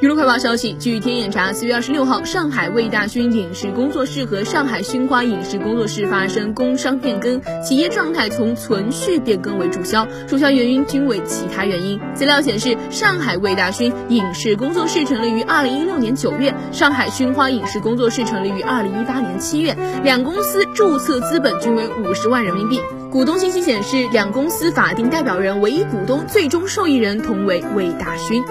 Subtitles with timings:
[0.00, 12.00] 娱乐快报消息，据天眼查，四月二十六号，上海魏大勋影视工作室和上海熏花影视工作室发生工商变更，企业状态从存续变更为注销，注销原因均为其他原因。
[12.14, 22.80] 资料显示，上海魏大勋影视工作室成立于二零一六年九月，上海熏花影视工作室成立于二零一八年七月，两公司注册资本均为五十万人民币。
[23.10, 28.42] 股东信息显示，两公司法定代表人、唯一股东、最终受益人同为魏大勋。